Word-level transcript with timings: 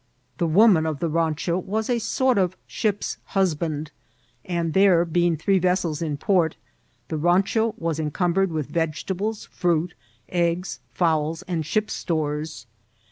The 0.39 0.47
woman 0.47 0.87
of 0.87 0.99
the 0.99 1.09
rancho 1.11 1.59
was 1.59 1.87
a 1.87 1.99
sort 1.99 2.39
of 2.39 2.57
shq>'s 2.67 3.17
hus 3.23 3.53
band; 3.53 3.91
and 4.43 4.73
there 4.73 5.05
being 5.05 5.37
three 5.37 5.59
vessels 5.59 6.01
in 6.01 6.17
port, 6.17 6.55
the 7.09 7.17
rancho 7.17 7.75
was 7.77 7.99
encumbered 7.99 8.51
with 8.51 8.65
vegetables, 8.65 9.45
fruit, 9.51 9.93
eggs, 10.27 10.79
fowls, 10.89 11.43
and 11.43 11.63
ship's 11.63 11.93
stores. 11.93 12.65